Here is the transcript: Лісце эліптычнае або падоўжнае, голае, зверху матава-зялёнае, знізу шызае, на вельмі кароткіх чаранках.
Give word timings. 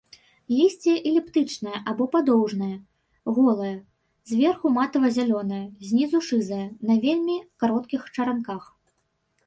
Лісце 0.57 0.93
эліптычнае 1.09 1.77
або 1.91 2.07
падоўжнае, 2.15 2.71
голае, 3.37 3.75
зверху 4.33 4.67
матава-зялёнае, 4.81 5.63
знізу 5.89 6.19
шызае, 6.33 6.67
на 6.91 7.01
вельмі 7.09 7.37
кароткіх 7.65 8.01
чаранках. 8.15 8.63